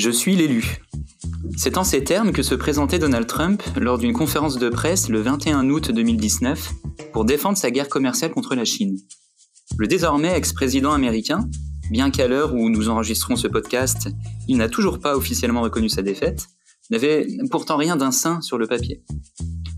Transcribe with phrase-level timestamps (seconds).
[0.00, 0.78] Je suis l'élu.
[1.58, 5.20] C'est en ces termes que se présentait Donald Trump lors d'une conférence de presse le
[5.20, 6.72] 21 août 2019
[7.12, 8.96] pour défendre sa guerre commerciale contre la Chine.
[9.76, 11.46] Le désormais ex-président américain,
[11.90, 14.08] bien qu'à l'heure où nous enregistrons ce podcast,
[14.48, 16.46] il n'a toujours pas officiellement reconnu sa défaite,
[16.88, 19.04] n'avait pourtant rien d'un saint sur le papier.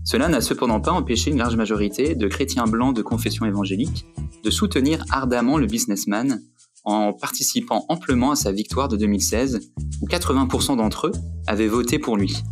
[0.05, 4.05] Cela n'a cependant pas empêché une large majorité de chrétiens blancs de confession évangélique
[4.41, 6.41] de soutenir ardemment le businessman
[6.83, 9.71] en participant amplement à sa victoire de 2016,
[10.01, 11.13] où 80% d'entre eux
[11.47, 12.43] avaient voté pour lui.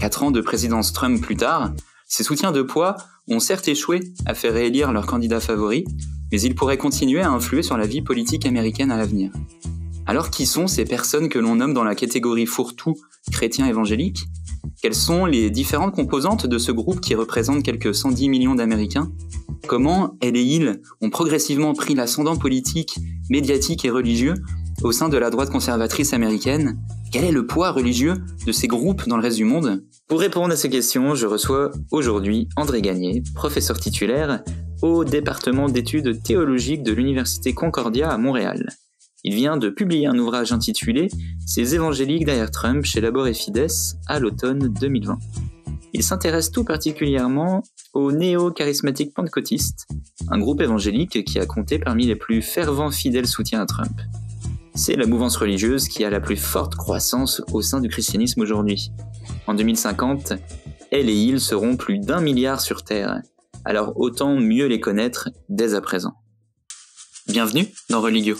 [0.00, 1.72] Quatre ans de présidence Trump plus tard,
[2.06, 2.96] ces soutiens de poids
[3.28, 5.84] ont certes échoué à faire réélire leur candidat favori,
[6.32, 9.30] mais ils pourraient continuer à influer sur la vie politique américaine à l'avenir.
[10.06, 12.96] Alors qui sont ces personnes que l'on nomme dans la catégorie fourre-tout
[13.32, 14.24] chrétien évangélique?
[14.82, 19.10] Quelles sont les différentes composantes de ce groupe qui représente quelques 110 millions d'Américains?
[19.66, 22.98] Comment elle et il ont progressivement pris l'ascendant politique,
[23.30, 24.34] médiatique et religieux
[24.82, 26.78] au sein de la droite conservatrice américaine?
[27.10, 28.14] Quel est le poids religieux
[28.46, 29.82] de ces groupes dans le reste du monde?
[30.06, 34.42] Pour répondre à ces questions, je reçois aujourd'hui André Gagné, professeur titulaire
[34.82, 38.68] au département d'études théologiques de l'Université Concordia à Montréal.
[39.22, 41.08] Il vient de publier un ouvrage intitulé
[41.46, 43.68] Ces évangéliques derrière Trump chez Labor et Fides
[44.06, 45.18] à l'automne 2020.
[45.94, 47.62] Il s'intéresse tout particulièrement
[47.94, 49.86] aux néo-charismatiques pentecôtistes,
[50.28, 54.00] un groupe évangélique qui a compté parmi les plus fervents fidèles soutiens à Trump.
[54.74, 58.90] C'est la mouvance religieuse qui a la plus forte croissance au sein du christianisme aujourd'hui.
[59.46, 60.32] En 2050,
[60.90, 63.22] elle et il seront plus d'un milliard sur Terre,
[63.64, 66.14] alors autant mieux les connaître dès à présent.
[67.28, 68.36] Bienvenue dans Religio.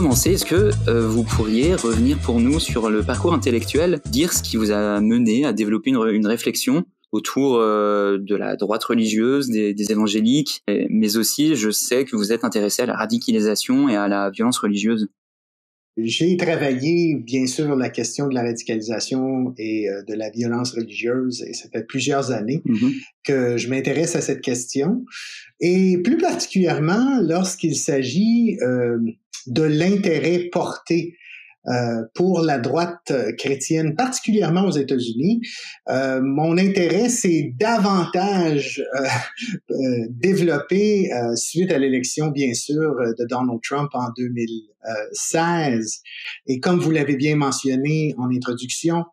[0.00, 4.42] Commencer, est-ce que euh, vous pourriez revenir pour nous sur le parcours intellectuel, dire ce
[4.42, 9.90] qui vous a mené à développer une, réflexion autour euh, de la droite religieuse, des,
[9.90, 14.28] évangéliques, mais aussi je sais que vous êtes intéressé à la radicalisation et à la
[14.28, 15.08] violence religieuse.
[15.96, 21.42] J'ai travaillé, bien sûr, la question de la radicalisation et euh, de la violence religieuse,
[21.42, 22.92] et ça fait plusieurs années mm-hmm.
[23.24, 25.06] que je m'intéresse à cette question.
[25.58, 28.58] Et plus particulièrement lorsqu'il s'agit
[29.46, 31.16] de l'intérêt porté
[31.68, 35.40] euh, pour la droite chrétienne, particulièrement aux États-Unis.
[35.88, 39.08] Euh, mon intérêt s'est davantage euh,
[40.10, 46.02] développé suite à l'élection, bien sûr, de Donald Trump en 2016.
[46.46, 49.04] Et comme vous l'avez bien mentionné en introduction,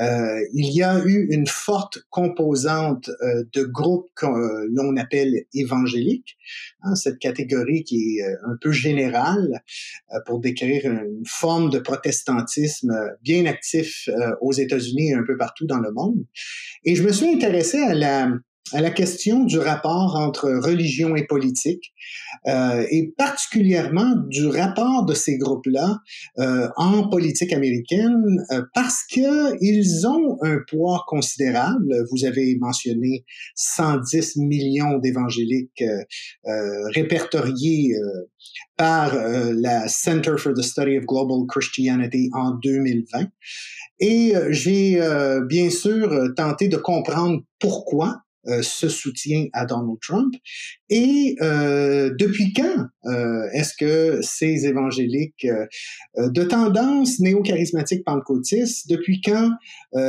[0.00, 5.44] euh, il y a eu une forte composante euh, de groupes que euh, l'on appelle
[5.54, 6.36] évangéliques,
[6.82, 9.62] hein, cette catégorie qui est un peu générale
[10.26, 14.08] pour décrire une forme de protestantisme bien actif
[14.40, 16.24] aux États-Unis et un peu partout dans le monde.
[16.84, 18.30] Et je me suis intéressé à la
[18.72, 21.92] à la question du rapport entre religion et politique,
[22.48, 25.98] euh, et particulièrement du rapport de ces groupes-là
[26.38, 32.06] euh, en politique américaine, euh, parce que ils ont un poids considérable.
[32.10, 33.24] Vous avez mentionné
[33.54, 37.94] 110 millions d'évangéliques euh, répertoriés
[38.76, 43.26] par la Center for the Study of Global Christianity en 2020.
[44.00, 45.00] Et j'ai
[45.48, 48.25] bien sûr tenté de comprendre pourquoi euh,
[48.62, 50.34] ce soutien à Donald Trump.
[50.88, 55.46] Et euh, depuis quand euh, est-ce que ces évangéliques
[56.16, 59.50] de tendance néo-charismatique pentecôtiste, depuis quand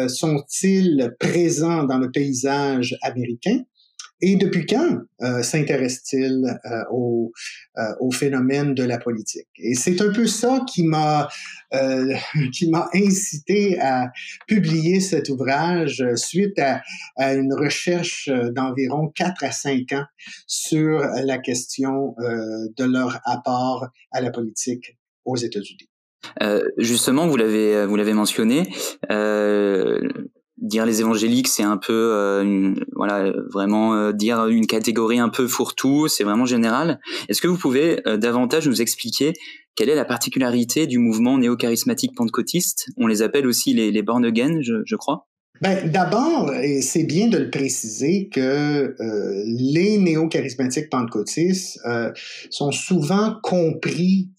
[0.07, 3.63] sont-ils présents dans le paysage américain?
[4.19, 7.31] Et depuis quand euh, s'intéresse-t-il euh, au,
[7.77, 9.47] euh, au, phénomène de la politique?
[9.59, 11.27] Et c'est un peu ça qui m'a
[11.73, 12.15] euh,
[12.53, 14.11] qui m'a incité à
[14.47, 16.81] publier cet ouvrage suite à,
[17.35, 20.05] une recherche d'environ 4 à 5 ans
[20.47, 25.89] sur la question de leur apport à la politique aux États-Unis.
[26.41, 28.69] Euh, justement, vous l'avez vous l'avez mentionné,
[30.67, 35.47] dire les évangéliques, c'est un peu, euh, voilà, vraiment euh, dire une catégorie un peu
[35.47, 36.99] fourre-tout, c'est vraiment général.
[37.29, 39.33] Est-ce que vous pouvez euh, davantage nous expliquer
[39.75, 42.89] quelle est la particularité du mouvement néo-charismatique pentecôtiste?
[42.97, 45.27] On les appelle aussi les, les born again, je, je crois.
[45.61, 48.95] Ben, d'abord, c'est bien de le préciser que
[49.47, 51.79] les néo-charismatiques pentecôtistes
[52.51, 54.29] sont souvent compris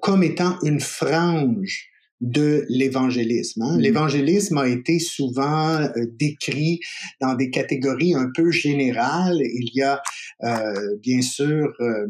[0.00, 1.88] comme étant une frange
[2.20, 3.62] de l'évangélisme.
[3.62, 3.76] Hein.
[3.76, 3.80] Mm-hmm.
[3.80, 5.88] L'évangélisme a été souvent euh,
[6.18, 6.80] décrit
[7.20, 9.40] dans des catégories un peu générales.
[9.40, 10.00] Il y a
[10.44, 12.06] euh, bien sûr euh,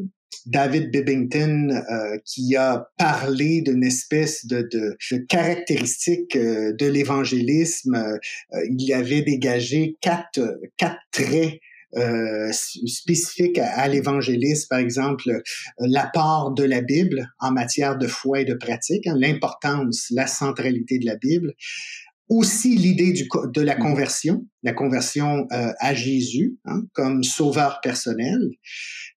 [0.47, 1.83] David Bibbington
[2.25, 8.19] qui a parlé d'une espèce de, de, de caractéristique de l'évangélisme.
[8.71, 11.61] il y avait dégagé quatre, quatre traits
[12.53, 15.43] spécifiques à, à l'évangélisme, par exemple
[15.79, 20.99] l'apport de la Bible en matière de foi et de pratique, hein, l'importance, la centralité
[20.99, 21.55] de la Bible,
[22.29, 23.79] aussi l'idée de la mmh.
[23.79, 28.41] conversion, la conversion euh, à Jésus hein, comme sauveur personnel.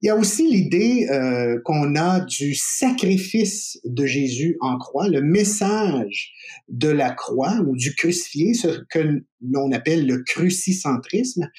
[0.01, 5.21] Il y a aussi l'idée euh, qu'on a du sacrifice de Jésus en croix, le
[5.21, 6.31] message
[6.69, 11.49] de la croix ou du crucifié, ce que l'on appelle le crucicentrisme.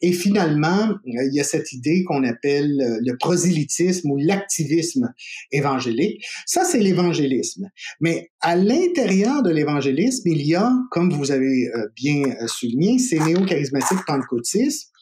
[0.00, 5.12] Et finalement, euh, il y a cette idée qu'on appelle le prosélytisme ou l'activisme
[5.50, 6.24] évangélique.
[6.46, 7.70] Ça, c'est l'évangélisme.
[8.00, 14.04] Mais à l'intérieur de l'évangélisme, il y a, comme vous avez bien souligné, ces néo-charismatiques
[14.06, 14.92] pentecôtistes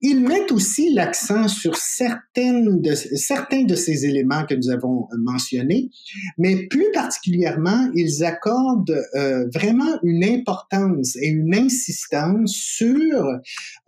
[0.00, 5.90] ils mettent aussi l'accent sur certaines de, certains de ces éléments que nous avons mentionnés,
[6.38, 13.24] mais plus particulièrement, ils accordent euh, vraiment une importance et une insistance sur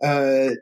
[0.03, 0.55] euh,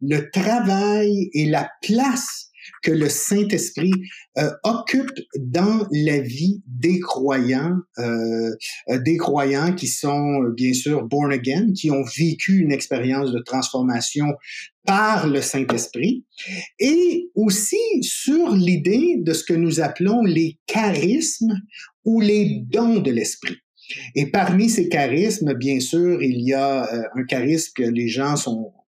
[0.00, 2.50] le travail et la place
[2.82, 3.92] que le Saint-Esprit
[4.38, 8.50] euh, occupe dans la vie des croyants, euh,
[8.90, 13.40] euh, des croyants qui sont bien sûr born again, qui ont vécu une expérience de
[13.40, 14.26] transformation
[14.86, 16.26] par le Saint-Esprit,
[16.78, 21.54] et aussi sur l'idée de ce que nous appelons les charismes
[22.04, 23.56] ou les dons de l'Esprit.
[24.14, 28.72] Et parmi ces charismes, bien sûr, il y a un charisme que les gens sont
[28.72, 28.83] euh,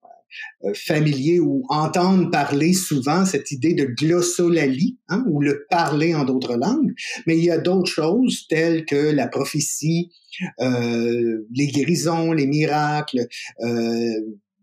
[0.74, 6.56] familier ou entendre parler souvent cette idée de glossolalie, hein, ou le parler en d'autres
[6.56, 6.94] langues,
[7.28, 10.12] mais il y a d'autres choses telles que la prophétie,
[10.60, 13.28] euh, les guérisons, les miracles,
[13.62, 14.22] euh,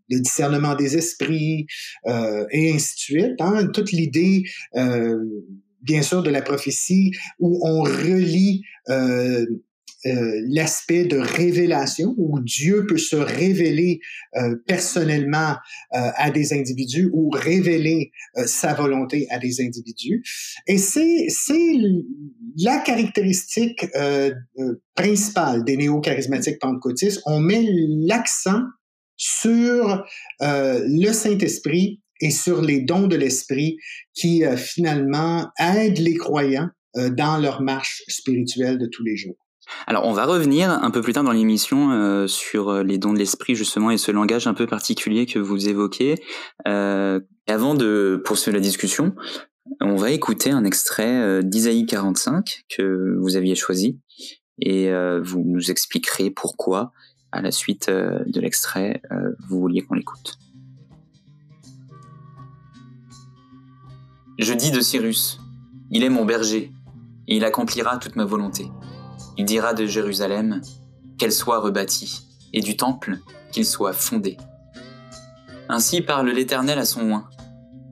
[0.08, 1.66] le discernement des esprits,
[2.06, 3.40] euh, et ainsi de suite.
[3.40, 4.44] Hein, toute l'idée,
[4.76, 5.18] euh,
[5.80, 8.62] bien sûr, de la prophétie où on relie
[10.06, 14.00] euh, euh, l'aspect de révélation où Dieu peut se révéler
[14.36, 15.56] euh, personnellement
[15.94, 18.10] euh, à des individus ou révéler
[18.46, 20.22] sa volonté à des individus.
[20.66, 21.74] Et c'est c'est
[22.58, 23.86] la caractéristique
[24.94, 27.22] principale des néo-charismatiques pentecôtistes.
[27.26, 27.64] On met
[28.06, 28.62] l'accent
[29.16, 30.04] sur
[30.40, 33.76] le Saint-Esprit et sur les dons de l'Esprit
[34.14, 39.41] qui finalement aident les croyants dans leur marche spirituelle de tous les jours.
[39.86, 43.12] Alors, on va revenir un peu plus tard dans l'émission euh, sur euh, les dons
[43.12, 46.16] de l'esprit, justement, et ce langage un peu particulier que vous évoquez.
[46.66, 49.14] Euh, avant de poursuivre la discussion,
[49.80, 53.98] on va écouter un extrait d'Isaïe 45 que vous aviez choisi,
[54.60, 54.92] et
[55.22, 56.92] vous nous expliquerez pourquoi,
[57.32, 59.02] à la suite de l'extrait,
[59.48, 60.38] vous vouliez qu'on l'écoute.
[64.38, 65.40] Je dis de Cyrus,
[65.90, 66.72] il est mon berger,
[67.28, 68.66] et il accomplira toute ma volonté.
[69.38, 70.60] Il dira de Jérusalem
[71.18, 73.18] qu'elle soit rebâtie, et du temple
[73.50, 74.36] qu'il soit fondé.
[75.68, 77.28] Ainsi parle l'Éternel à son oint,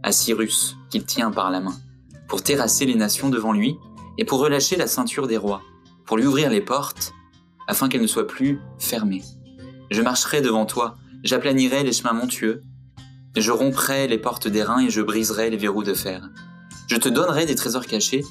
[0.02, 1.76] à Cyrus, qu'il tient par la main,
[2.28, 3.76] pour terrasser les nations devant lui,
[4.18, 5.62] et pour relâcher la ceinture des rois,
[6.04, 7.12] pour lui ouvrir les portes,
[7.68, 9.22] afin qu'elles ne soient plus fermées.
[9.90, 12.62] Je marcherai devant toi, j'aplanirai les chemins montueux,
[13.36, 16.28] je romprai les portes d'airain et je briserai les verrous de fer.
[16.88, 18.24] Je te donnerai des trésors cachés,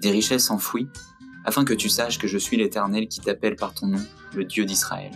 [0.00, 0.88] des richesses enfouies,
[1.46, 4.04] afin que tu saches que je suis l'Éternel qui t'appelle par ton nom,
[4.34, 5.12] le Dieu d'Israël.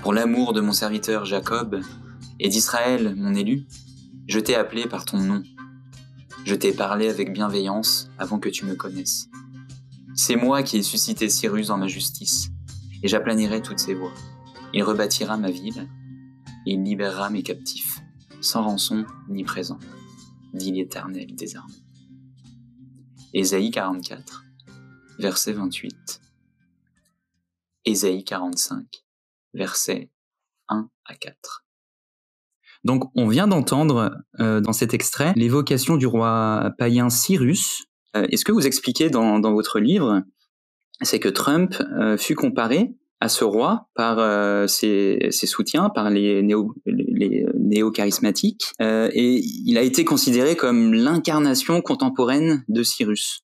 [0.00, 1.80] Pour l'amour de mon serviteur Jacob
[2.38, 3.66] et d'Israël, mon élu,
[4.28, 5.42] je t'ai appelé par ton nom.
[6.44, 9.28] Je t'ai parlé avec bienveillance avant que tu me connaisses.
[10.14, 12.50] C'est moi qui ai suscité Cyrus en ma justice,
[13.02, 14.14] et j'aplanirai toutes ses voies.
[14.72, 15.88] Il rebâtira ma ville,
[16.64, 18.00] et il libérera mes captifs,
[18.40, 19.80] sans rançon ni présent,
[20.54, 21.74] dit l'Éternel des armées.
[23.34, 24.47] Ésaïe 44
[25.18, 26.20] verset 28.
[27.84, 28.84] Ésaïe 45,
[29.54, 30.10] versets
[30.68, 31.64] 1 à 4.
[32.84, 37.84] Donc on vient d'entendre euh, dans cet extrait l'évocation du roi païen Cyrus.
[38.16, 40.22] Euh, et ce que vous expliquez dans, dans votre livre,
[41.02, 48.70] c'est que Trump euh, fut comparé à ce roi par ses, soutiens, par les néo-charismatiques,
[48.78, 53.42] et il a été considéré comme l'incarnation contemporaine de Cyrus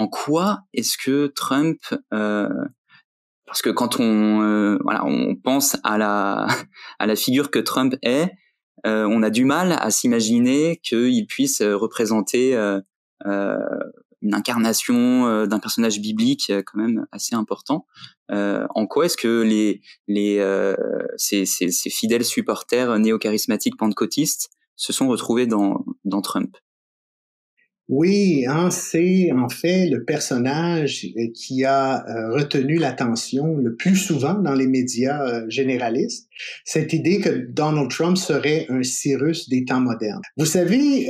[0.00, 1.78] en quoi est-ce que Trump
[2.14, 2.48] euh,
[3.44, 6.46] parce que quand on euh, voilà on pense à la
[6.98, 8.30] à la figure que Trump est
[8.86, 12.56] euh, on a du mal à s'imaginer qu'il puisse représenter
[13.26, 17.84] une incarnation d'un personnage biblique quand même assez important.
[18.30, 20.42] en quoi est-ce que les les
[21.18, 26.56] ces, ces, fidèles supporters néo-charismatiques pentecôtistes se sont retrouvés dans dans Trump?
[27.92, 33.96] Oui, hein, c'est en fait le personnage euh, qui a euh, retenu l'attention le plus
[33.96, 36.28] souvent dans les médias euh, généralistes,
[36.64, 40.22] cette idée que Donald Trump serait un Cyrus des temps modernes.
[40.36, 41.08] Vous savez,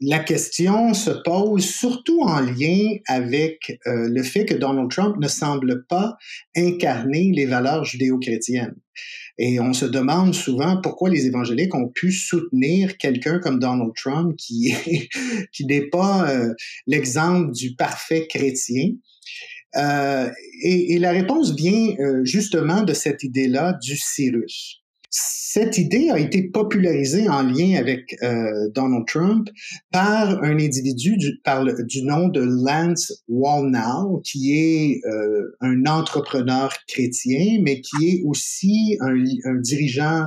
[0.00, 5.86] la question se pose surtout en lien avec le fait que Donald Trump ne semble
[5.86, 6.16] pas
[6.56, 8.76] incarner les valeurs judéo-chrétiennes.
[9.38, 14.34] Et on se demande souvent pourquoi les évangéliques ont pu soutenir quelqu'un comme Donald Trump
[14.36, 14.74] qui
[15.52, 16.54] qui n'est pas euh,
[16.86, 18.92] l'exemple du parfait chrétien.
[19.76, 20.30] Euh,
[20.62, 24.82] et, la réponse vient euh, justement de cette idée-là du Cyrus.
[25.10, 29.48] Cette idée a été popularisée en lien avec euh, Donald Trump
[29.90, 35.86] par un individu du, par le, du nom de Lance Wallnau, qui est euh, un
[35.86, 40.26] entrepreneur chrétien, mais qui est aussi un, un dirigeant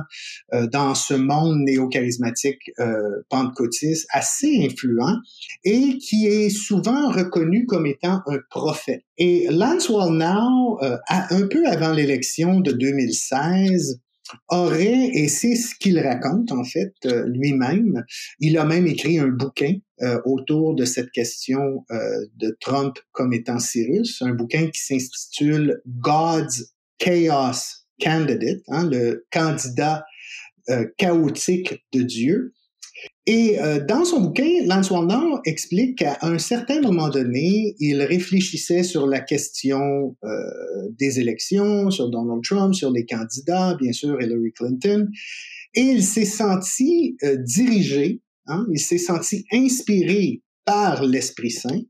[0.52, 5.16] euh, dans ce monde néo-charismatique euh, pentecôtiste assez influent
[5.64, 9.02] et qui est souvent reconnu comme étant un prophète.
[9.18, 14.00] Et Lance Wallnau, euh, un peu avant l'élection de 2016,
[14.48, 18.04] aurait, et c'est ce qu'il raconte en fait euh, lui-même,
[18.38, 21.96] il a même écrit un bouquin euh, autour de cette question euh,
[22.36, 30.04] de Trump comme étant Cyrus, un bouquin qui s'intitule God's Chaos Candidate, hein, le candidat
[30.98, 32.54] chaotique de Dieu.
[33.26, 34.90] Et euh, dans son bouquin, Lance
[35.44, 40.28] explique qu'à un certain moment donné, il réfléchissait sur la question euh,
[40.98, 45.08] des élections, sur Donald Trump, sur les candidats, bien sûr Hillary Clinton,
[45.74, 51.82] et il s'est senti euh, dirigé, hein, il s'est senti inspiré par l'Esprit Saint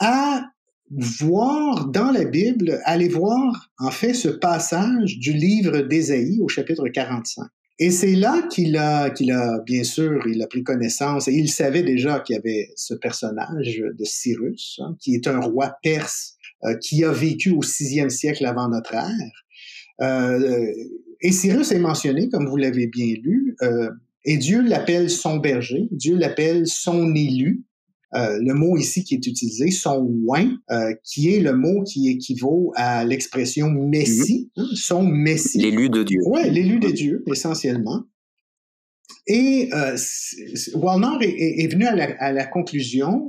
[0.00, 0.44] à
[0.90, 6.88] voir dans la Bible, aller voir en fait ce passage du livre d'Ésaïe au chapitre
[6.88, 7.46] 45.
[7.80, 11.48] Et c'est là qu'il a, qu'il a, bien sûr, il a pris connaissance, et il
[11.48, 16.34] savait déjà qu'il y avait ce personnage de Cyrus, hein, qui est un roi perse
[16.64, 19.44] euh, qui a vécu au sixième siècle avant notre ère.
[20.00, 20.72] Euh,
[21.20, 23.90] et Cyrus est mentionné, comme vous l'avez bien lu, euh,
[24.24, 27.62] et Dieu l'appelle son berger, Dieu l'appelle son élu,
[28.14, 32.08] euh, le mot ici qui est utilisé, son oin, euh, qui est le mot qui
[32.08, 34.64] équivaut à l'expression messie, mhm.
[34.64, 35.58] hein, son messie.
[35.58, 36.20] L'élu de Dieu.
[36.26, 38.04] Oui, l'élu de Dieu, essentiellement.
[39.26, 39.96] Et euh,
[40.74, 43.28] Wallner est, est, venu à la, à la conclusion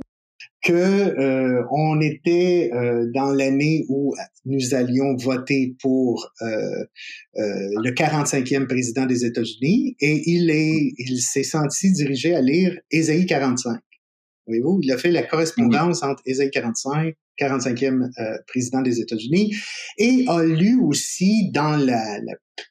[0.62, 6.84] que euh, on était euh, dans l'année où nous allions voter pour euh,
[7.34, 13.26] le 45e président des États-Unis et il est il s'est senti dirigé à lire Ésaïe
[13.26, 13.80] 45
[14.82, 19.54] il a fait la correspondance entre Ésaïe 45, 45e euh, président des États-Unis,
[19.98, 22.18] et a lu aussi dans la,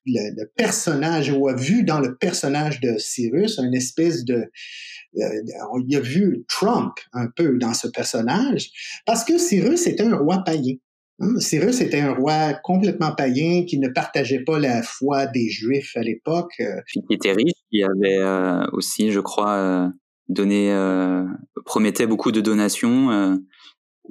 [0.06, 4.46] le, personnage, ou a vu dans le personnage de Cyrus une espèce de,
[5.18, 8.70] euh, il a vu Trump un peu dans ce personnage,
[9.06, 10.76] parce que Cyrus était un roi païen.
[11.22, 11.40] Hein?
[11.40, 16.02] Cyrus était un roi complètement païen qui ne partageait pas la foi des Juifs à
[16.02, 16.54] l'époque.
[16.62, 16.80] Euh.
[16.94, 18.20] Qui était riche, qui avait
[18.72, 19.92] aussi, je crois,
[20.30, 21.26] donner, euh,
[21.66, 23.12] promettait beaucoup de donations.
[23.12, 23.36] Euh.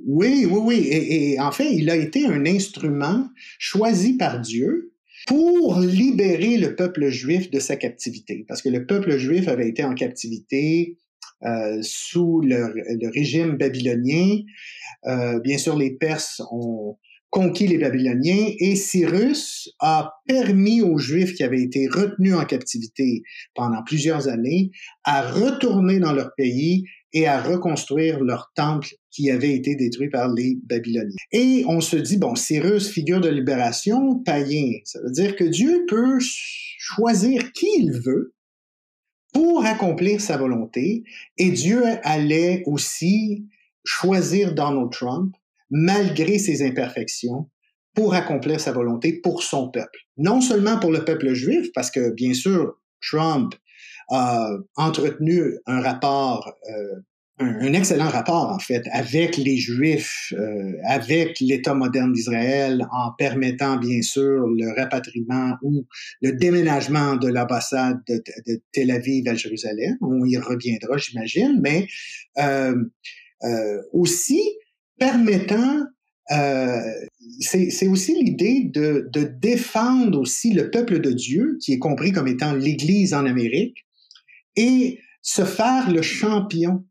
[0.06, 0.76] Oui, oui, oui.
[0.88, 4.92] Et, et, en fait, il a été un instrument choisi par Dieu
[5.26, 8.44] pour libérer le peuple juif de sa captivité.
[8.46, 10.96] Parce que le peuple juif avait été en captivité
[11.44, 14.38] euh, sous le, le, régime babylonien.
[15.06, 16.96] Euh, bien sûr, les Perses ont
[17.30, 23.22] conquis les Babyloniens et Cyrus a permis aux Juifs qui avaient été retenus en captivité
[23.54, 24.70] pendant plusieurs années
[25.04, 30.32] à retourner dans leur pays et à reconstruire leur temple qui avait été détruit par
[30.32, 31.16] les Babyloniens.
[31.32, 34.72] Et on se dit, bon, Cyrus, figure de libération, païen.
[34.84, 38.34] Ça veut dire que Dieu peut choisir qui il veut
[39.32, 41.04] pour accomplir sa volonté
[41.36, 43.46] et Dieu allait aussi
[43.84, 45.34] choisir Donald Trump
[45.70, 47.48] malgré ses imperfections,
[47.98, 49.98] pour accomplir sa volonté pour son peuple.
[50.16, 53.54] Non seulement pour le peuple juif, parce que bien sûr, Trump
[54.10, 57.00] a entretenu un rapport, euh,
[57.40, 63.76] un, excellent rapport en fait, avec les Juifs, euh, avec l'État moderne d'Israël, en permettant
[63.78, 65.84] bien sûr le rapatriement ou
[66.22, 68.22] le déménagement de l'ambassade de,
[68.72, 69.96] Tel Aviv à Jérusalem.
[70.00, 71.88] On y reviendra, j'imagine, mais
[72.38, 72.76] euh,
[73.44, 74.40] euh aussi
[74.98, 75.86] permettant
[76.30, 76.80] euh,
[77.40, 82.28] c'est aussi l'idée de, de, défendre aussi le peuple de Dieu, qui est compris comme
[82.28, 83.86] étant l'Église en Amérique,
[84.56, 86.84] et se faire le champion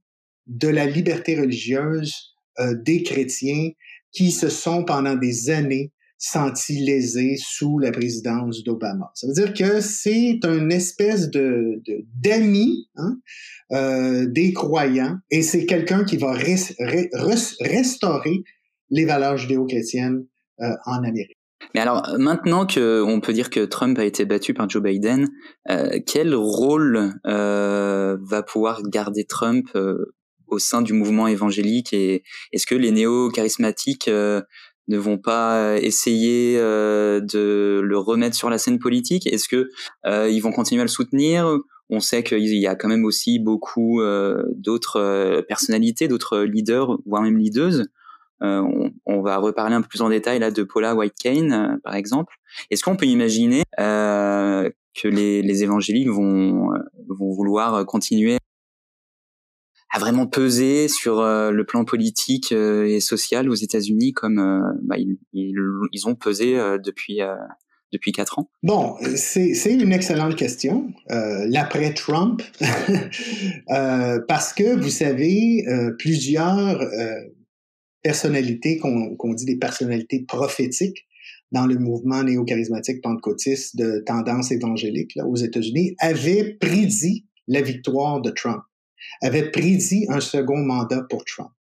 [0.48, 3.72] de la liberté religieuse euh, des chrétiens
[4.12, 9.12] qui se sont pendant des années senti lésé sous la présidence d'Obama.
[9.14, 11.82] Ça veut dire que c'est une espèce de
[12.16, 13.20] d'ami hein,
[13.72, 17.10] euh, des croyants et c'est quelqu'un qui va restaurer
[18.90, 20.26] les valeurs judéo-chrétiennes
[20.62, 21.38] euh, en Amérique.
[21.74, 25.28] Mais alors maintenant que on peut dire que Trump a été battu par Joe Biden,
[25.70, 30.14] euh, quel rôle euh, va pouvoir garder Trump euh,
[30.48, 34.42] au sein du mouvement évangélique et est-ce que les néo-charismatiques euh,
[34.88, 39.28] ne vont pas essayer euh, de le remettre sur la scène politique?
[39.28, 39.70] Est-ce que
[40.06, 41.48] euh, ils vont continuer à le soutenir?
[41.90, 44.02] On sait qu'il y a quand même aussi beaucoup
[44.56, 47.86] d'autres personnalités, d'autres leaders, voire même leaders.
[48.42, 51.14] On, on, va reparler un peu plus en détail là de Paula White
[51.86, 52.36] par exemple.
[52.70, 56.72] Est-ce qu'on peut imaginer que les, les évangéliques vont,
[57.08, 58.38] vont vouloir continuer
[59.92, 64.60] a vraiment pesé sur euh, le plan politique euh, et social aux États-Unis comme euh,
[64.84, 67.20] bah, ils, ils, ont pesé depuis
[67.94, 70.92] depuis quatre ans Bon, c'est une excellente question.
[71.10, 72.42] L'après Trump,
[73.68, 75.66] parce que vous savez,
[75.98, 76.80] plusieurs
[78.04, 81.08] personnalités qu'on dit des personnalités prophétiques
[81.52, 88.22] dans le mouvement néo-charismatique pentecôtiste de tendance évangélique là, aux États-Unis avaient prédit la victoire
[88.22, 88.62] de Trump
[89.22, 91.52] avait prédit un second mandat pour Trump.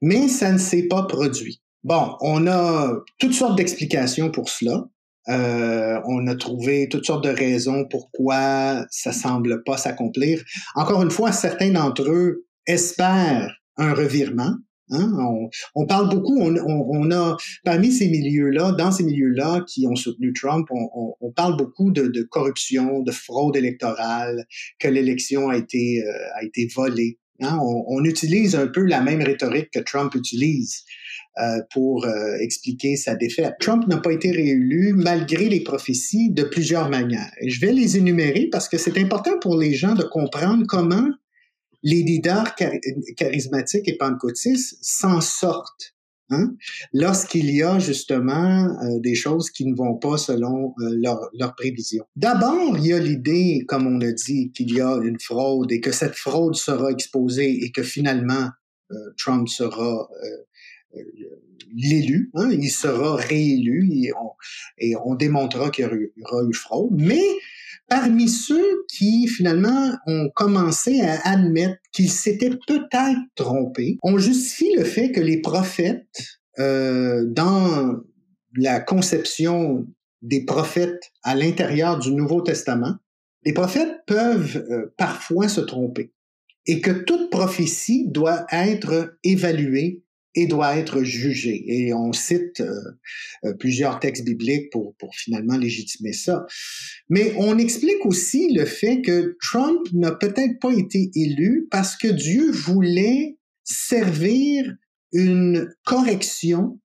[0.00, 1.60] Mais ça ne s'est pas produit.
[1.84, 4.84] Bon, on a toutes sortes d'explications pour cela.
[5.28, 10.42] Euh, on a trouvé toutes sortes de raisons pourquoi ça semble pas s'accomplir.
[10.74, 14.54] Encore une fois, certains d'entre eux espèrent un revirement.
[14.90, 15.12] Hein?
[15.74, 20.68] On, parle beaucoup, on, a parmi ces milieux-là, dans ces milieux-là qui ont soutenu Trump,
[20.70, 24.46] on, parle beaucoup de, corruption, de fraude électorale,
[24.78, 27.18] que l'élection a été euh, a été volée.
[27.40, 27.58] Hein?
[27.60, 30.84] On, utilise un peu la même rhétorique que Trump utilise.
[31.38, 33.56] Euh, pour euh, expliquer sa défaite.
[33.60, 37.30] Trump n'a pas été réélu malgré les prophéties de plusieurs manières.
[37.46, 41.10] Je vais les énumérer parce que c'est important pour les gens de comprendre comment
[41.86, 42.56] les leaders
[43.16, 45.94] charismatiques et pentecôtistes s'en sortent.
[46.30, 46.56] Hein?
[46.92, 51.54] Lorsqu'il y a justement euh, des choses qui ne vont pas selon euh, leurs leur
[51.54, 52.04] prévisions.
[52.16, 55.80] D'abord, il y a l'idée, comme on a dit, qu'il y a une fraude et
[55.80, 58.48] que cette fraude sera exposée et que finalement
[58.90, 60.08] euh, Trump sera
[61.72, 62.50] l'élu, hein?
[62.50, 64.30] il sera réélu et on,
[64.78, 66.94] et on démontrera qu'il y aura eu fraude.
[66.96, 67.22] Mais
[67.88, 74.84] parmi ceux qui finalement ont commencé à admettre qu'ils s'étaient peut-être trompés, on justifie le
[74.84, 76.06] fait que les prophètes,
[76.58, 77.96] euh, dans
[78.56, 79.86] la conception
[80.22, 82.96] des prophètes à l'intérieur du Nouveau Testament,
[83.44, 86.12] les prophètes peuvent euh, parfois se tromper
[86.66, 90.02] et que toute prophétie doit être évaluée
[90.36, 91.64] et doit être jugé.
[91.66, 92.72] Et on cite euh,
[93.44, 96.46] euh, plusieurs textes bibliques pour, pour finalement légitimer ça.
[97.08, 102.08] Mais on explique aussi le fait que Trump n'a peut-être pas été élu parce que
[102.08, 104.76] Dieu voulait servir
[105.12, 106.78] une correction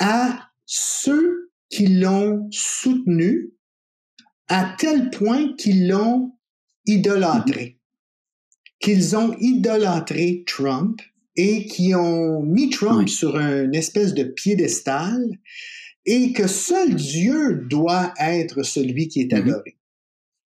[0.00, 3.52] à ceux qui l'ont soutenu
[4.48, 6.32] à tel point qu'ils l'ont
[6.86, 7.78] idolâtré,
[8.80, 11.00] qu'ils ont idolâtré Trump
[11.38, 15.22] et qui ont mis Trump sur une espèce de piédestal
[16.04, 19.42] et que seul Dieu doit être celui qui est mm-hmm.
[19.42, 19.76] adoré.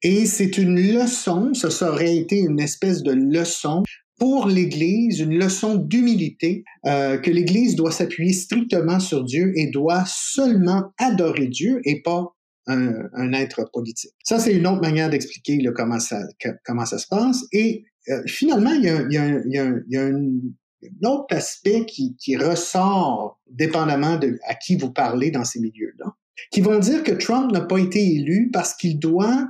[0.02, 3.82] Et c'est une leçon, ça aurait été une espèce de leçon
[4.18, 10.04] pour l'Église, une leçon d'humilité, euh, que l'Église doit s'appuyer strictement sur Dieu et doit
[10.06, 12.26] seulement adorer Dieu et pas
[12.66, 14.12] un, être politique.
[14.24, 16.20] Ça, c'est une autre manière d'expliquer comment, ça,
[16.64, 17.44] comment ça se passe.
[17.52, 20.06] Et euh, finalement, il y a, il y a, il y a, il y a
[20.06, 25.60] une, un autre aspect qui, qui ressort, dépendamment de à qui vous parlez dans ces
[25.60, 26.06] milieux-là,
[26.50, 29.46] qui vont dire que Trump n'a pas été élu parce qu'il doit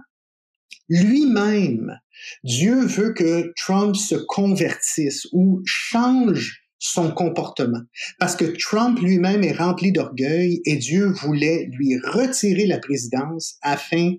[0.89, 1.99] lui-même,
[2.45, 7.81] Dieu veut que Trump se convertisse ou change son comportement.
[8.19, 14.15] Parce que Trump lui-même est rempli d'orgueil et Dieu voulait lui retirer la présidence afin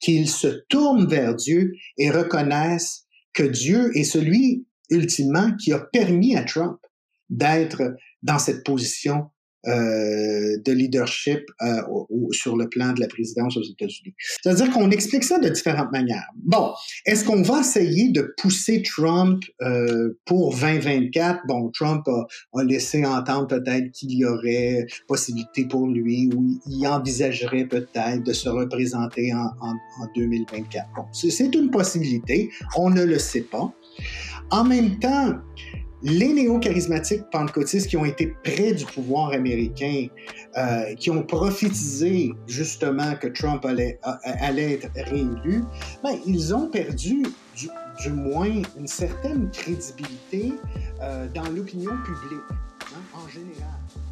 [0.00, 6.36] qu'il se tourne vers Dieu et reconnaisse que Dieu est celui ultimement, qui a permis
[6.36, 6.78] à Trump
[7.28, 9.30] d'être dans cette position
[9.68, 11.82] euh, de leadership euh,
[12.30, 14.14] sur le plan de la présidence aux États-Unis.
[14.40, 16.28] C'est-à-dire qu'on explique ça de différentes manières.
[16.36, 16.72] Bon,
[17.04, 21.40] est-ce qu'on va essayer de pousser Trump euh, pour 2024?
[21.48, 27.64] Bon, Trump a, laissé entendre peut-être qu'il y aurait possibilité pour lui ou il envisagerait
[27.64, 30.86] peut-être de se représenter en, en, en 2024.
[30.94, 33.74] Bon, c'est une possibilité, on ne le sait pas.
[34.50, 35.34] En même temps,
[36.02, 40.06] les néo-charismatiques pentecôtistes qui ont été près du pouvoir américain,
[40.56, 45.64] euh, qui ont prophétisé justement que Trump allait, allait être réélu,
[46.02, 47.24] ben, ils ont perdu
[47.56, 50.52] du, moins une certaine crédibilité
[51.00, 52.44] euh, dans l'opinion publique
[52.82, 54.05] hein, en général.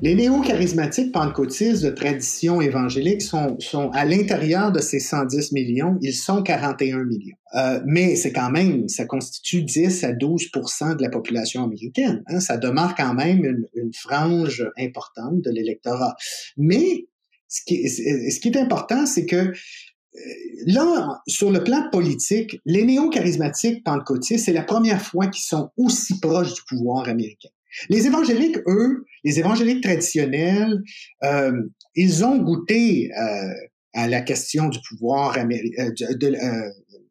[0.00, 3.58] Les néo-charismatiques pentecôtistes de tradition évangélique sont,
[3.92, 7.36] à l'intérieur de ces 110 millions, ils sont 41 millions.
[7.56, 12.22] Euh, mais c'est quand même, ça constitue 10 à 12% de la population américaine.
[12.28, 12.38] Hein.
[12.38, 16.14] Ça demeure quand même une, une frange importante de l'électorat.
[16.56, 17.06] Mais
[17.48, 20.20] ce qui, ce qui est important, c'est que euh,
[20.66, 26.18] Là, sur le plan politique, les néo-charismatiques pentecôtistes, c'est la première fois qu'ils sont aussi
[26.18, 27.50] proches du pouvoir américain.
[27.88, 30.82] Les évangéliques, eux, les évangéliques traditionnels,
[31.24, 31.52] euh,
[31.94, 33.52] ils ont goûté euh,
[33.94, 36.36] à la question du pouvoir américain, euh, de,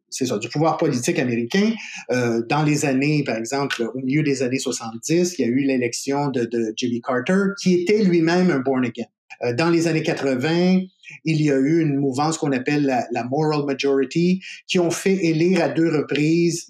[0.09, 1.73] c'est ça, du pouvoir politique américain.
[2.09, 6.29] dans les années, par exemple, au milieu des années 70, il y a eu l'élection
[6.29, 9.53] de, de, Jimmy Carter, qui était lui-même un born again.
[9.55, 10.79] dans les années 80,
[11.25, 15.25] il y a eu une mouvance qu'on appelle la, la, moral majority, qui ont fait
[15.25, 16.67] élire à deux reprises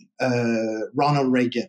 [0.97, 1.67] Ronald Reagan.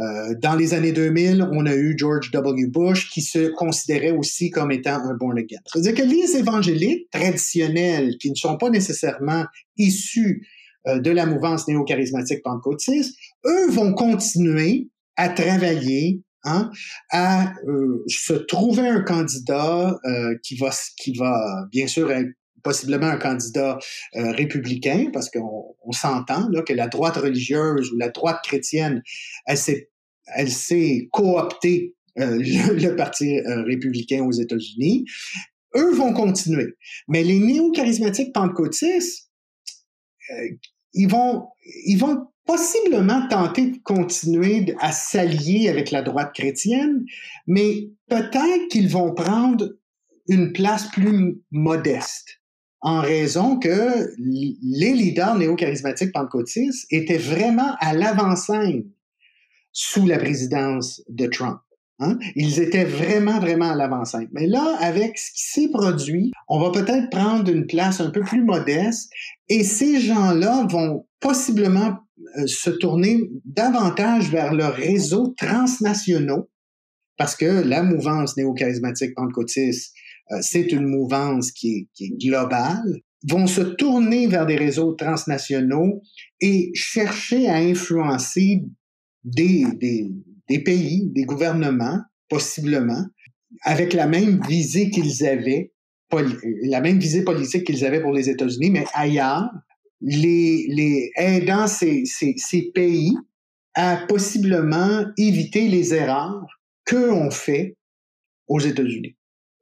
[0.00, 2.66] Euh, dans les années 2000, on a eu George W.
[2.68, 5.58] Bush qui se considérait aussi comme étant un born again.
[5.66, 9.44] C'est-à-dire que les évangéliques traditionnels qui ne sont pas nécessairement
[9.76, 10.46] issus
[10.86, 16.70] euh, de la mouvance néo-charismatique pentecôtiste, eux vont continuer à travailler hein,
[17.10, 19.98] à euh, se trouver un candidat
[20.44, 22.30] qui va qui va bien sûr être
[22.62, 23.78] possiblement un candidat
[24.16, 29.02] euh, républicain, parce qu'on s'entend que la droite religieuse ou la droite chrétienne,
[29.46, 29.90] elle s'est,
[30.34, 35.04] elle s'est cooptée euh, le, Parti euh, républicain aux États-Unis.
[35.76, 36.74] Eux vont continuer.
[37.08, 39.30] Mais les néo-charismatiques pentecôtistes,
[40.94, 41.48] ils vont,
[41.86, 47.04] ils vont possiblement tenter de continuer à s'allier avec la droite chrétienne,
[47.46, 49.74] mais peut-être qu'ils vont prendre
[50.28, 52.37] une place plus modeste
[52.80, 58.84] en raison que les leaders néo-charismatiques pentecôtistes étaient vraiment à l'avant-scène
[59.72, 61.58] sous la présidence de Trump.
[62.00, 62.18] Hein?
[62.36, 64.28] Ils étaient vraiment, vraiment à l'avant-scène.
[64.32, 68.20] Mais là, avec ce qui s'est produit, on va peut-être prendre une place un peu
[68.20, 69.10] plus modeste
[69.48, 71.98] et ces gens-là vont possiblement
[72.36, 76.48] euh, se tourner davantage vers le réseau transnationaux
[77.16, 79.92] parce que la mouvance néo-charismatique pentecôtiste
[80.40, 86.02] c'est une mouvance qui est, globale, vont se tourner vers des réseaux transnationaux
[86.40, 88.62] et chercher à influencer
[89.24, 89.64] des,
[90.64, 93.04] pays, des gouvernements, possiblement,
[93.62, 95.72] avec la même visée qu'ils avaient,
[96.62, 99.50] la même visée politique qu'ils avaient pour les États-Unis, mais ailleurs,
[100.00, 103.14] les, aidant ces pays
[103.74, 106.46] à possiblement éviter les erreurs
[106.84, 107.76] qu'eux ont fait
[108.46, 109.17] aux États-Unis.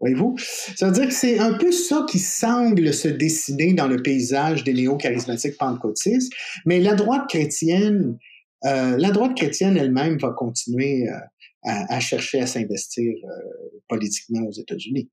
[0.06, 0.36] Voyez-vous?
[0.38, 4.62] Ça veut dire que c'est un peu ça qui semble se dessiner dans le paysage
[4.62, 6.32] des néo-charismatiques pentecôtistes,
[6.64, 8.16] mais la droite chrétienne,
[8.64, 11.14] euh, la droite chrétienne elle-même va continuer euh,
[11.88, 13.28] à, chercher à s'investir euh,
[13.88, 15.10] politiquement aux États-Unis.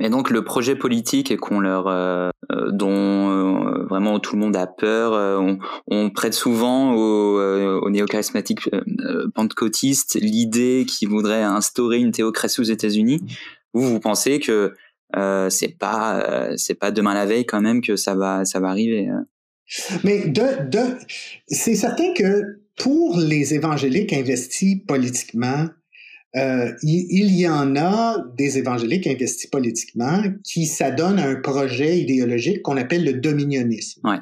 [0.00, 2.32] Et donc le projet politique qu'on leur,
[2.70, 5.42] dont vraiment tout le monde a peur,
[5.88, 7.40] on, prête souvent aux,
[7.80, 8.70] aux néo-charismatiques
[9.34, 13.22] pentecôtistes l'idée qu'ils voudraient instaurer une théocratie aux États-Unis.
[13.72, 14.74] Vous, vous pensez que
[15.16, 18.60] euh, c'est pas euh, c'est pas demain la veille quand même que ça va ça
[18.60, 19.08] va arriver.
[19.08, 19.26] Hein?
[20.04, 20.98] Mais de, de
[21.48, 25.66] c'est certain que pour les évangéliques investis politiquement,
[26.38, 32.62] euh, il, y en a des évangéliques investis politiquement qui s'adonnent à un projet idéologique
[32.62, 34.00] qu'on appelle le dominionnisme.
[34.04, 34.18] Ouais.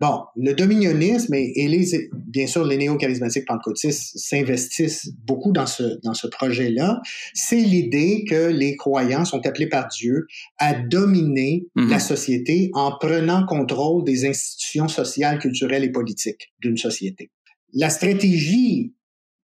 [0.00, 6.14] Bon, le dominionnisme et, les, bien sûr les néo-charismatiques pentecôtistes s'investissent beaucoup dans ce, dans
[6.14, 7.00] ce projet-là.
[7.34, 10.26] C'est l'idée que les croyants sont appelés par Dieu
[10.58, 11.88] à dominer mm-hmm.
[11.90, 17.30] la société en prenant contrôle des institutions sociales, culturelles et politiques d'une société.
[17.72, 18.94] La stratégie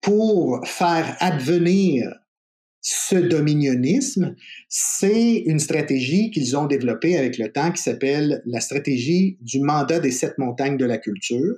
[0.02, 2.12] pour faire advenir
[2.82, 4.34] ce dominionnisme,
[4.68, 10.00] c'est une stratégie qu'ils ont développée avec le temps qui s'appelle la stratégie du mandat
[10.00, 11.54] des sept montagnes de la culture,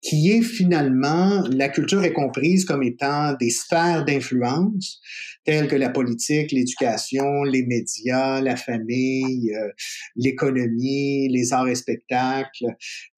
[0.00, 5.00] qui est finalement, la culture est comprise comme étant des sphères d'influence
[5.44, 9.68] telles que la politique, l'éducation, les médias, la famille, euh,
[10.16, 12.66] l'économie, les arts et spectacles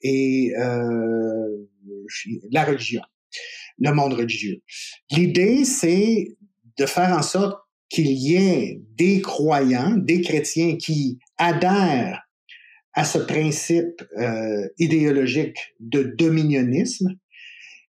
[0.03, 1.66] et euh,
[2.51, 3.03] la religion
[3.79, 4.61] le monde religieux.
[5.11, 6.37] L'idée, c'est
[6.79, 12.23] de faire en sorte qu'il y ait des croyants, des chrétiens qui adhèrent
[12.93, 17.14] à ce principe euh, idéologique de dominionnisme,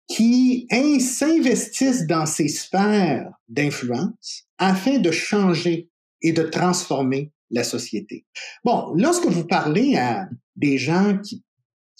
[0.07, 0.67] qui
[0.99, 5.89] s'investissent dans ces sphères d'influence afin de changer
[6.21, 8.25] et de transformer la société.
[8.63, 11.43] Bon, lorsque vous parlez à des gens qui,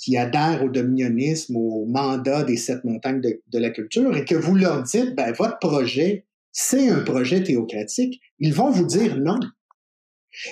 [0.02, 4.56] qui adhèrent au dominionnisme, au mandat des sept montagnes de, la culture, et que vous
[4.56, 9.40] leur dites, ben, votre projet, c'est un projet théocratique, ils vont vous dire non.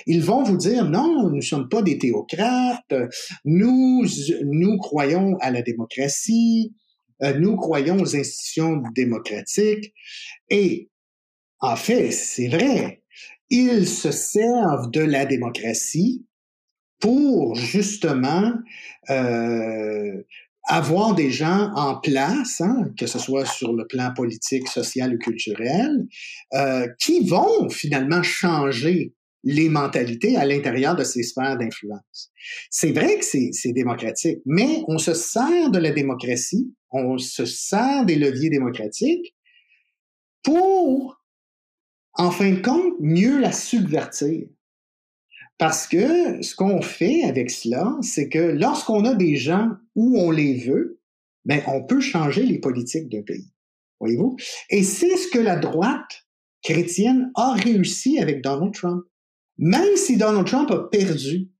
[0.06, 2.94] Ils vont vous dire non, nous ne sommes pas des théocrates,
[3.44, 4.06] nous,
[4.44, 6.72] nous croyons à la démocratie,
[7.22, 9.92] euh, nous croyons aux institutions démocratiques.
[10.48, 10.90] Et
[11.58, 13.02] en fait, c'est vrai,
[13.48, 16.24] ils se servent de la démocratie
[17.00, 18.52] pour justement
[19.08, 20.22] euh,
[20.64, 25.18] avoir des gens en place, hein, que ce soit sur le plan politique, social ou
[25.18, 26.06] culturel,
[26.54, 32.30] euh, qui vont finalement changer les mentalités à l'intérieur de ces sphères d'influence.
[32.70, 38.04] C'est vrai que c'est démocratique, mais on se sert de la démocratie, on se sert
[38.04, 39.34] des leviers démocratiques
[40.42, 41.22] pour,
[42.14, 44.46] en fin de compte, mieux la subvertir.
[45.60, 50.30] Parce que ce qu'on fait avec cela, c'est que lorsqu'on a des gens où on
[50.30, 51.02] les veut,
[51.44, 53.52] ben, on peut changer les politiques d'un pays.
[54.00, 54.38] Voyez-vous?
[54.70, 56.26] Et c'est ce que la droite
[56.62, 59.04] chrétienne a réussi avec Donald Trump.
[59.58, 61.50] Même si Donald Trump a perdu,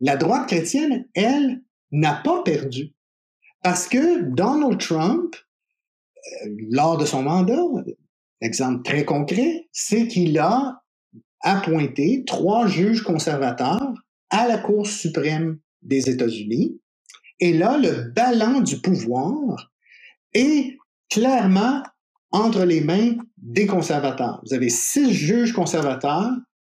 [0.00, 2.94] la droite chrétienne, elle, n'a pas perdu.
[3.62, 7.62] Parce que Donald Trump, euh, lors de son mandat,
[8.40, 10.81] exemple très concret, c'est qu'il a
[11.42, 13.92] appointé trois juges conservateurs
[14.30, 16.80] à la Cour suprême des États-Unis.
[17.40, 19.72] Et là, le ballon du pouvoir
[20.32, 20.76] est
[21.10, 21.82] clairement
[22.30, 24.40] entre les mains des conservateurs.
[24.46, 26.30] Vous avez six juges conservateurs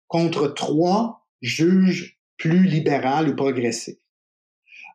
[0.08, 3.96] contre trois juges plus libéraux ou progressifs.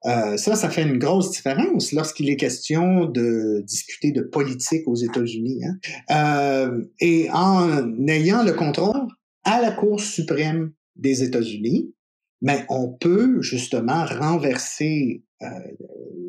[0.06, 4.94] Euh, ça, ça fait une grosse différence lorsqu'il est question de discuter de politique aux
[4.94, 5.61] États-Unis.
[5.64, 5.78] Hein.
[6.11, 9.09] Euh, et en ayant le contrôle
[9.44, 11.94] à la Cour suprême des États-Unis,
[12.42, 15.46] mais on peut justement renverser euh,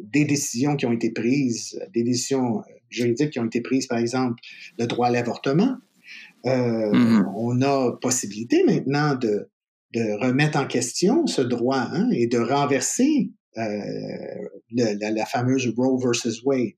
[0.04, 4.36] des décisions qui ont été prises, des décisions juridiques qui ont été prises, par exemple,
[4.78, 5.78] le droit à l'avortement,
[6.46, 6.50] euh,
[6.92, 7.34] mm-hmm.
[7.36, 9.50] On a possibilité maintenant de,
[9.94, 13.62] de remettre en question ce droit hein, et de renverser euh,
[14.72, 16.74] la, la, fameuse Roe versus Wade.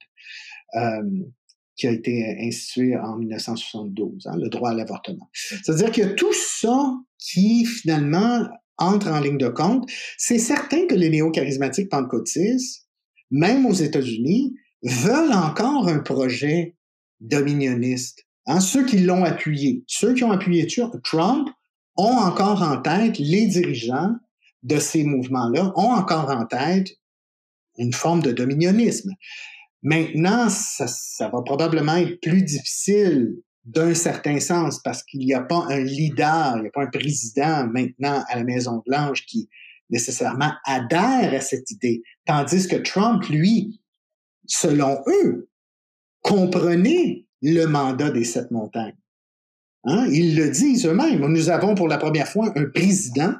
[1.75, 5.29] Qui a été institué en 1972, hein, le droit à l'avortement.
[5.33, 9.89] C'est-à-dire qu'il y a tout ça qui finalement entre en ligne de compte.
[10.17, 12.87] C'est certain que les néo-charismatiques pentecôtistes,
[13.31, 16.75] même aux États-Unis, veulent encore un projet
[17.19, 18.25] dominioniste.
[18.45, 20.67] Hein, ceux qui l'ont appuyé, ceux qui ont appuyé
[21.03, 21.49] Trump
[21.95, 24.15] ont encore en tête, les dirigeants
[24.63, 26.89] de ces mouvements-là ont encore en tête
[27.77, 29.11] une forme de dominionnisme.
[29.83, 35.41] Maintenant, ça, ça va probablement être plus difficile d'un certain sens parce qu'il n'y a
[35.41, 39.49] pas un leader, il n'y a pas un président maintenant à la Maison-Blanche qui
[39.89, 42.01] nécessairement adhère à cette idée.
[42.25, 43.81] Tandis que Trump, lui,
[44.45, 45.49] selon eux,
[46.21, 48.97] comprenait le mandat des sept montagnes.
[49.83, 50.07] Hein?
[50.11, 51.25] Ils le disent eux-mêmes.
[51.27, 53.33] Nous avons pour la première fois un président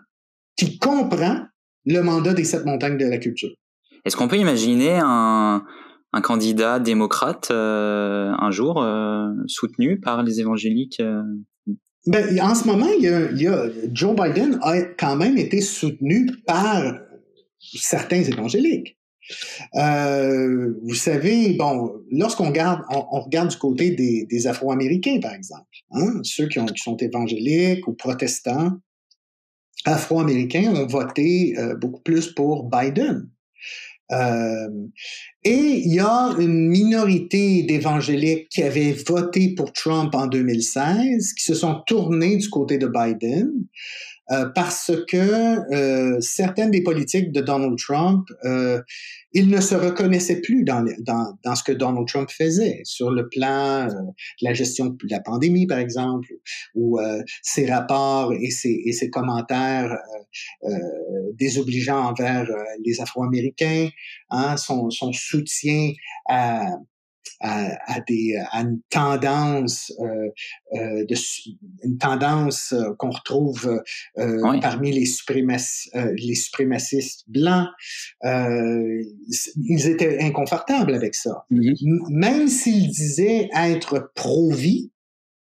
[0.55, 1.45] qui comprend
[1.85, 3.51] le mandat des sept montagnes de la culture.
[4.05, 5.63] Est-ce qu'on peut imaginer un,
[6.13, 11.23] un candidat démocrate euh, un jour euh, soutenu par les évangéliques euh?
[12.05, 13.03] ben, En ce moment, il
[13.41, 16.95] y, a, Joe Biden a quand même été soutenu par
[17.59, 18.97] certains évangéliques.
[19.73, 26.47] Vous savez, bon, lorsqu'on regarde, on, regarde du côté des, Afro-Américains, par exemple, hein, ceux
[26.47, 28.73] qui, ont, qui, sont évangéliques ou protestants,
[29.85, 33.29] Afro-Américains ont voté beaucoup plus pour Biden.
[34.11, 34.67] Euh,
[35.43, 41.43] et il y a une minorité d'évangéliques qui avaient voté pour Trump en 2016, qui
[41.43, 43.49] se sont tournés du côté de Biden.
[44.31, 45.17] Euh, parce que
[45.73, 48.81] euh, certaines des politiques de Donald Trump, euh,
[49.33, 53.27] il ne se reconnaissait plus dans, dans, dans, ce que Donald Trump faisait sur le
[53.27, 53.93] plan de
[54.41, 56.29] la gestion de la pandémie, par exemple,
[56.75, 56.99] ou
[57.41, 59.97] ses rapports et ses, et ses commentaires
[61.33, 62.47] désobligeants envers
[62.85, 63.89] les Afro-Américains,
[64.29, 65.93] hein, son, son soutien
[66.29, 66.67] à,
[67.43, 70.29] à, des, à une tendance, euh,
[70.73, 71.15] euh, de,
[71.83, 73.81] une tendance euh, qu'on retrouve
[74.17, 77.67] euh, parmi les, suprémacistes, euh, les suprémacistes blancs.
[78.23, 81.45] ils étaient inconfortables avec ça.
[81.51, 82.09] Mm-hmm.
[82.09, 84.91] Même s'ils disaient être pro-vie,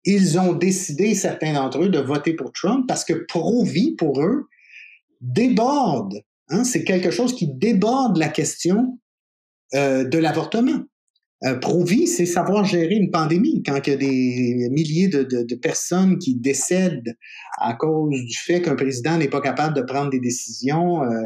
[0.05, 4.49] ils ont décidé, certains d'entre eux, de voter pour Trump parce que pro-vie, pour eux,
[5.21, 6.23] déborde.
[6.51, 8.99] Hein, c'est quelque chose qui déborde la question
[9.75, 10.85] euh, de l'avortement.
[11.45, 13.63] Euh, Pro-vie, c'est savoir gérer une pandémie.
[13.63, 17.17] Quand il y a des milliers de, personnes qui décèdent
[17.59, 21.23] à cause du fait qu'un président n'est pas capable de prendre des décisions euh,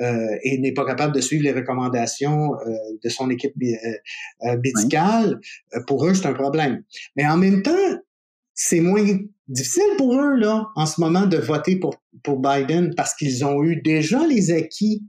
[0.00, 5.40] euh, et n'est pas capable de suivre les recommandations euh, de son équipe euh, médicale,
[5.86, 6.82] pour eux, c'est un problème.
[7.16, 7.72] Mais en même temps,
[8.54, 9.04] c'est moins
[9.48, 13.62] difficile pour eux, là, en ce moment, de voter pour, pour Biden parce qu'ils ont
[13.64, 15.02] eu déjà les acquis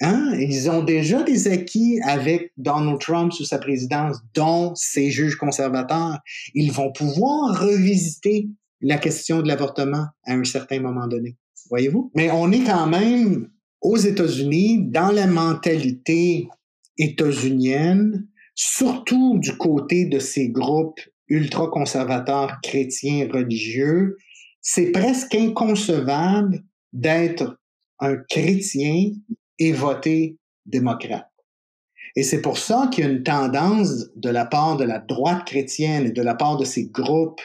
[0.00, 0.36] Hein?
[0.38, 6.18] Ils ont déjà des acquis avec Donald Trump sous sa présidence, dont ces juges conservateurs.
[6.54, 8.48] Ils vont pouvoir revisiter
[8.80, 11.36] la question de l'avortement à un certain moment donné.
[11.70, 12.12] Voyez-vous?
[12.14, 13.48] Mais on est quand même
[13.80, 16.48] aux États-Unis dans la mentalité
[16.98, 24.16] états-unienne, surtout du côté de ces groupes ultra-conservateurs chrétiens religieux.
[24.60, 27.58] C'est presque inconcevable d'être
[27.98, 29.10] un chrétien
[29.58, 31.30] et voter démocrate.
[32.16, 35.44] Et c'est pour ça qu'il y a une tendance de la part de la droite
[35.44, 37.42] chrétienne et de la part de ces groupes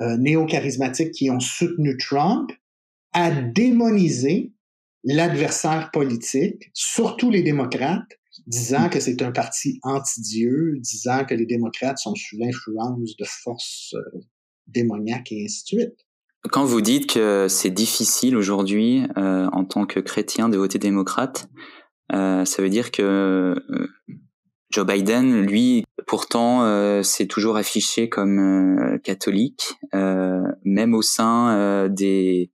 [0.00, 2.50] euh, néo-charismatiques qui ont soutenu Trump
[3.12, 4.52] à démoniser
[5.04, 11.98] l'adversaire politique, surtout les démocrates, disant que c'est un parti anti-Dieu, disant que les démocrates
[11.98, 14.20] sont sous l'influence de forces euh,
[14.66, 16.05] démoniaques et ainsi de suite.
[16.52, 21.48] Quand vous dites que c'est difficile aujourd'hui euh, en tant que chrétien de voter démocrate,
[22.12, 23.86] euh, ça veut dire que euh,
[24.70, 32.50] Joe Biden, lui, pourtant, euh, s'est toujours affiché comme euh, catholique, même au sein des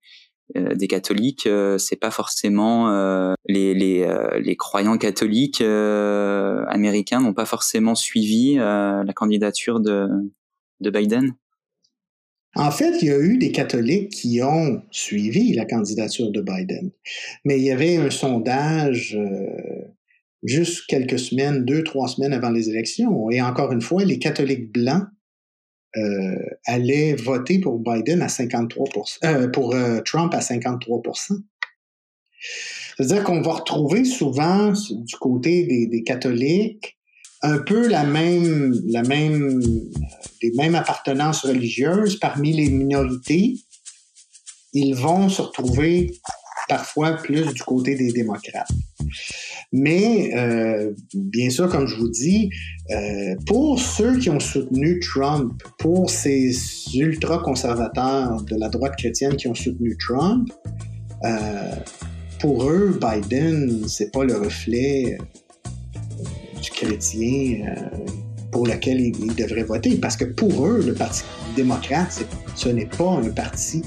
[0.54, 4.06] des catholiques, c'est pas forcément les les,
[4.38, 10.08] les croyants catholiques américains n'ont pas forcément suivi la candidature de
[10.80, 11.34] de Biden.
[12.54, 16.90] En fait, il y a eu des catholiques qui ont suivi la candidature de Biden,
[17.44, 19.86] mais il y avait un sondage euh,
[20.42, 24.70] juste quelques semaines, deux, trois semaines avant les élections, et encore une fois, les catholiques
[24.70, 25.06] blancs
[25.96, 26.36] euh,
[26.66, 31.42] allaient voter pour Biden à 53% euh, pour euh, Trump à 53%
[32.96, 36.96] C'est-à-dire qu'on va retrouver souvent du côté des, des catholiques
[37.42, 39.60] un peu la même, la même,
[40.42, 43.56] les mêmes appartenances religieuses parmi les minorités,
[44.72, 46.12] ils vont se retrouver
[46.68, 48.70] parfois plus du côté des démocrates.
[49.72, 52.50] Mais euh, bien sûr, comme je vous dis,
[52.90, 56.54] euh, pour ceux qui ont soutenu Trump, pour ces
[56.94, 60.50] ultra-conservateurs de la droite chrétienne qui ont soutenu Trump,
[61.24, 61.74] euh,
[62.38, 65.18] pour eux, Biden, c'est pas le reflet
[66.62, 67.74] du chrétien euh,
[68.50, 69.96] pour lequel ils, devraient voter.
[69.96, 71.24] Parce que pour eux, le Parti
[71.56, 73.82] démocrate, ce n'est pas un parti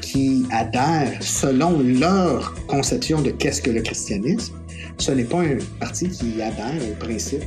[0.00, 4.54] qui adhère selon leur conception de qu'est-ce que le christianisme.
[4.98, 7.44] Ce n'est pas un parti qui adhère au principe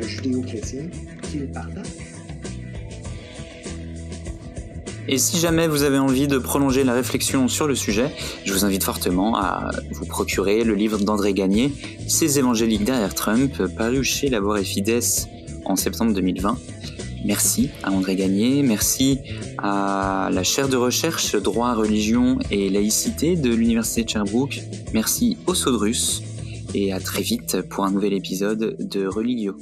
[0.00, 0.88] judéo-chrétien
[1.22, 2.11] qu'ils partagent.
[5.08, 8.10] Et si jamais vous avez envie de prolonger la réflexion sur le sujet,
[8.44, 11.72] je vous invite fortement à vous procurer le livre d'André Gagné,
[12.08, 15.02] Ces évangéliques derrière Trump, paru chez Labor et Fides
[15.64, 16.56] en septembre 2020.
[17.24, 19.18] Merci à André Gagné, merci
[19.58, 24.60] à la chaire de recherche droit, religion et laïcité de l'Université de Sherbrooke,
[24.92, 26.22] merci au Sodrus
[26.74, 29.56] et à très vite pour un nouvel épisode de Religio.